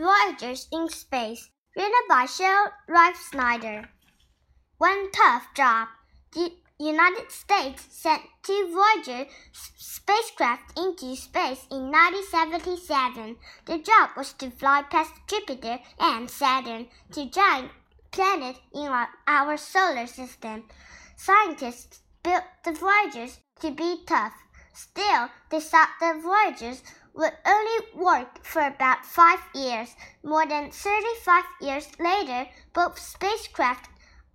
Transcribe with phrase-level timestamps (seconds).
[0.00, 3.86] Voyagers in Space, written by Cheryl Reifsnyder.
[4.78, 5.88] One tough job.
[6.32, 13.36] The United States sent two Voyager spacecraft into space in 1977.
[13.66, 17.70] The job was to fly past Jupiter and Saturn, two giant
[18.10, 20.64] planets in our, our solar system.
[21.14, 24.32] Scientists built the Voyagers to be tough.
[24.72, 26.82] Still, they thought the Voyagers
[27.14, 29.94] would only work for about five years.
[30.22, 33.88] More than 35 years later, both spacecraft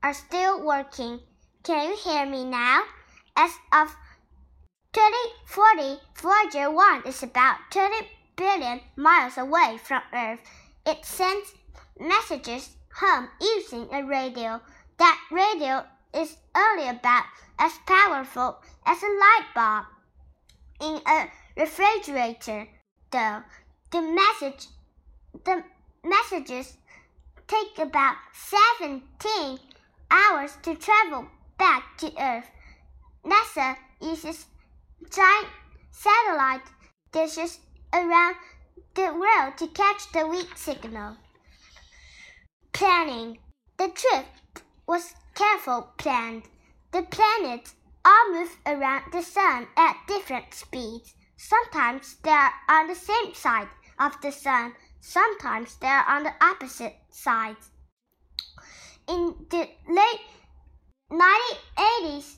[0.04, 1.22] are still working.
[1.64, 2.84] Can you hear me now?
[3.36, 3.96] As of
[4.94, 10.40] 2040, Voyager 1 is about 30 billion miles away from Earth.
[10.86, 11.54] It sends
[12.00, 14.62] messages home using a radio.
[14.98, 17.26] That radio is only about
[17.58, 19.86] as powerful as a light bulb.
[20.80, 22.68] In a refrigerator,
[23.12, 23.44] though,
[23.92, 24.68] the message
[25.44, 25.64] the
[26.04, 26.78] messages
[27.48, 29.60] take about 17
[30.10, 32.50] hours to travel back to Earth.
[33.24, 34.46] NASA uses
[35.10, 35.48] giant
[35.92, 36.68] satellite
[37.12, 37.60] dishes
[37.94, 38.36] around
[38.96, 41.18] the world to catch the weak signal.
[42.74, 43.40] Planning.
[43.78, 44.26] The trip
[44.88, 46.44] was careful planned.
[46.92, 51.16] The planets all move around the sun at different speeds.
[51.36, 53.68] Sometimes they are on the same side
[54.00, 57.72] of the sun, sometimes they are on the opposite sides.
[59.08, 60.22] In the late
[61.12, 62.36] 1980s,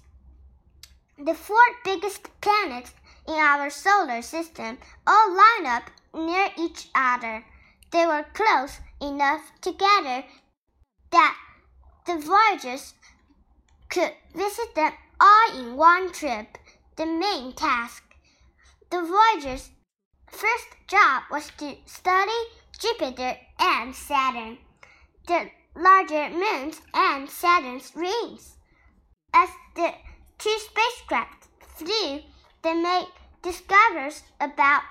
[1.25, 2.93] the four biggest planets
[3.27, 7.43] in our solar system all line up near each other.
[7.91, 10.23] They were close enough together
[11.11, 11.37] that
[12.05, 12.93] the Voyagers
[13.89, 16.57] could visit them all in one trip.
[16.95, 18.03] The main task.
[18.89, 19.69] The Voyagers'
[20.31, 22.39] first job was to study
[22.79, 24.57] Jupiter and Saturn,
[25.27, 28.57] the larger moons and Saturn's rings.
[29.33, 29.93] As the
[30.37, 32.21] two spacecraft flew,
[32.63, 33.07] they made
[33.41, 34.83] discoveries about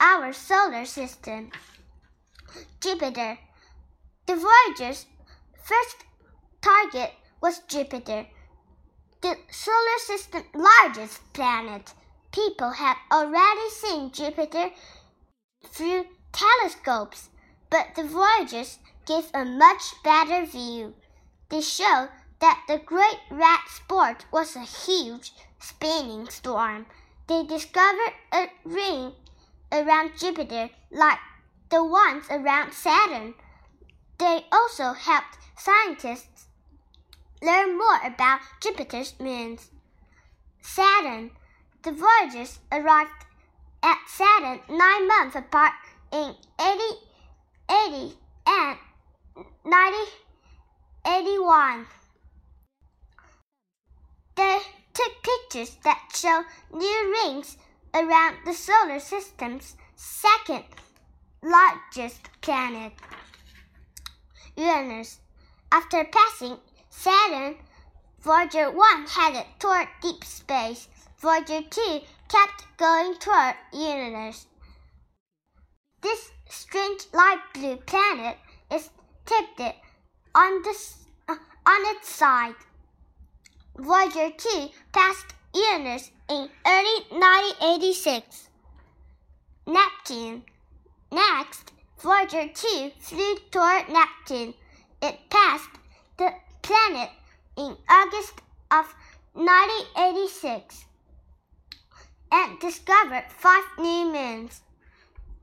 [0.00, 1.50] our solar system.
[2.80, 3.38] Jupiter.
[4.26, 5.06] The Voyager's
[5.62, 6.04] first
[6.60, 8.26] target was Jupiter,
[9.22, 11.92] the solar system's largest planet.
[12.32, 14.70] People had already seen Jupiter
[15.66, 17.28] through telescopes,
[17.68, 20.94] but the Voyagers gave a much better view.
[21.48, 22.08] They showed
[22.40, 26.86] that the Great Red Spot was a huge spinning storm.
[27.26, 29.12] They discovered a ring
[29.70, 31.18] around Jupiter like
[31.70, 33.34] the ones around Saturn.
[34.18, 36.46] They also helped scientists
[37.42, 39.70] learn more about Jupiter's moons.
[40.60, 41.30] Saturn.
[41.82, 43.24] The Voyagers arrived
[43.82, 45.72] at Saturn nine months apart
[46.12, 46.78] in 80,
[47.70, 48.76] 80 and
[49.62, 51.86] 1981.
[54.36, 54.58] They
[54.92, 57.56] took pictures that show new rings
[57.94, 60.64] around the solar system's second
[61.42, 62.92] largest planet,
[64.56, 65.20] Uranus.
[65.72, 66.58] After passing
[66.90, 67.56] Saturn,
[68.20, 70.88] Voyager 1 headed toward deep space.
[71.18, 74.46] Voyager 2 kept going toward Uranus.
[76.02, 78.36] This strange light blue planet
[78.72, 78.90] is
[79.24, 79.60] tipped
[80.34, 80.76] on, the,
[81.28, 82.56] uh, on its side.
[83.76, 88.48] Voyager 2 passed Uranus in early 1986.
[89.66, 90.42] Neptune.
[91.12, 94.54] Next, Voyager 2 flew toward Neptune.
[95.00, 95.70] It passed
[96.18, 96.34] the
[96.70, 97.10] planet
[97.56, 98.34] in August
[98.70, 98.94] of
[99.32, 100.84] 1986
[102.30, 104.60] and discovered five new moons.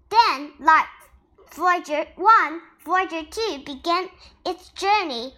[0.09, 0.85] Then, like
[1.53, 4.07] Voyager 1, Voyager 2 began
[4.45, 5.33] its journey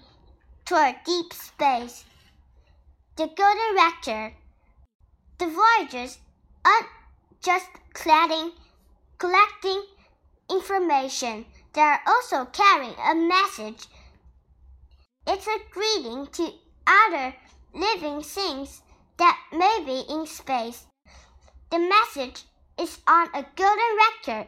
[0.64, 2.06] toward deep space.
[3.16, 4.34] The Golden Record.
[5.40, 6.20] The Voyagers
[6.64, 6.88] aren't
[7.42, 9.84] just collecting
[10.52, 13.88] information, they are also carrying a message.
[15.28, 16.54] It's a greeting to
[16.88, 17.36] other
[17.74, 18.82] living things
[19.18, 20.86] that may be in space.
[21.70, 22.44] The message
[22.80, 24.48] is on a golden record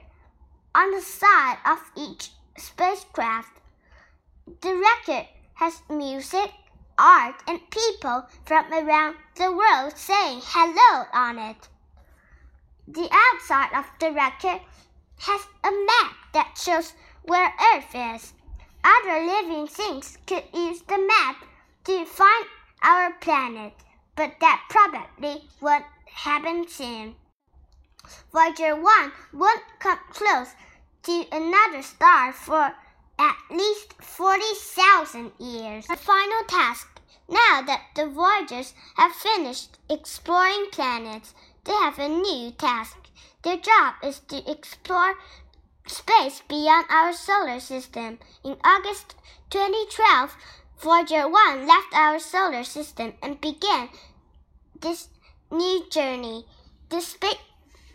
[0.74, 3.60] on the side of each spacecraft.
[4.62, 6.52] The record has music,
[6.98, 11.68] art, and people from around the world saying hello on it.
[12.88, 14.62] The outside of the record
[15.20, 18.34] has a map that shows where Earth is.
[18.84, 21.46] Other living things could use the map
[21.86, 22.46] to find
[22.84, 23.74] our planet,
[24.16, 27.16] but that probably won't happen soon.
[28.32, 30.56] Voyager 1 won't come close
[31.04, 32.76] to another star for
[33.20, 35.86] at least 40,000 years.
[35.88, 36.88] The final task.
[37.30, 41.34] Now that the Voyagers have finished exploring planets,
[41.64, 42.98] they have a new task.
[43.44, 45.16] Their job is to explore
[45.92, 48.20] space beyond our solar system.
[48.44, 49.16] In August
[49.50, 50.36] 2012,
[50.80, 53.90] Voyager 1 left our solar system and began
[54.80, 55.10] this
[55.52, 56.46] new journey.
[56.90, 57.34] The, spa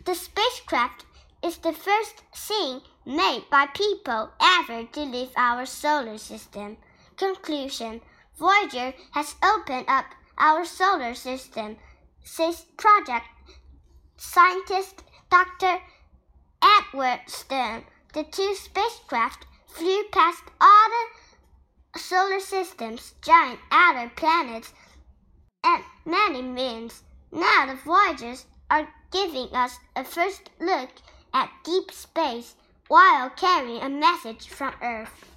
[0.05, 1.05] the spacecraft
[1.43, 6.77] is the first thing made by people ever to leave our solar system.
[7.17, 8.01] Conclusion
[8.37, 10.05] Voyager has opened up
[10.37, 11.77] our solar system,
[12.23, 13.25] says project
[14.17, 15.79] scientist Dr.
[16.67, 17.85] Edward Stern.
[18.13, 20.89] The two spacecraft flew past all
[21.93, 24.73] the solar system's giant outer planets
[25.63, 27.03] and many moons.
[27.31, 30.89] Now the Voyagers are giving us a first look
[31.33, 32.55] at deep space
[32.89, 35.36] while carrying a message from Earth.